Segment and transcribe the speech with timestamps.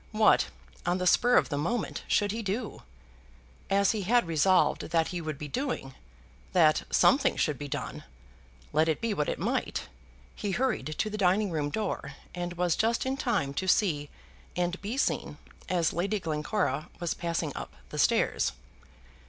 [0.13, 0.47] What,
[0.83, 2.81] on the spur of the moment, should he do?
[3.69, 5.93] As he had resolved that he would be doing,
[6.53, 8.03] that something should be done,
[8.73, 9.89] let it be what it might,
[10.35, 14.09] he hurried to the dining room door, and was just in time to see
[14.55, 15.37] and be seen
[15.69, 18.53] as Lady Glencora was passing up the stairs.